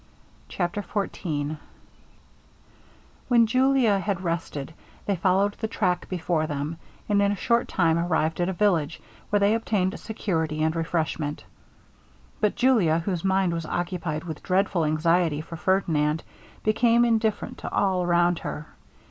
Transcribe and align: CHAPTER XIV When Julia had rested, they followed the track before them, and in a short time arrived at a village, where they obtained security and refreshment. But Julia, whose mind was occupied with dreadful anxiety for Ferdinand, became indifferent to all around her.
CHAPTER 0.49 0.81
XIV 0.81 1.57
When 3.27 3.45
Julia 3.45 3.99
had 3.99 4.21
rested, 4.23 4.73
they 5.05 5.15
followed 5.15 5.53
the 5.59 5.67
track 5.67 6.09
before 6.09 6.47
them, 6.47 6.77
and 7.07 7.21
in 7.21 7.31
a 7.31 7.35
short 7.35 7.67
time 7.67 7.99
arrived 7.99 8.41
at 8.41 8.49
a 8.49 8.53
village, 8.53 8.99
where 9.29 9.39
they 9.39 9.53
obtained 9.53 9.99
security 9.99 10.63
and 10.63 10.75
refreshment. 10.75 11.45
But 12.39 12.55
Julia, 12.55 12.97
whose 12.97 13.23
mind 13.23 13.53
was 13.53 13.67
occupied 13.67 14.23
with 14.23 14.41
dreadful 14.41 14.85
anxiety 14.85 15.39
for 15.39 15.55
Ferdinand, 15.55 16.23
became 16.63 17.05
indifferent 17.05 17.59
to 17.59 17.71
all 17.71 18.01
around 18.01 18.39
her. 18.39 18.69